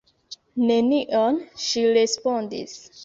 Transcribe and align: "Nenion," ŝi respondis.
"Nenion," 0.69 1.37
ŝi 1.67 1.85
respondis. 1.99 2.79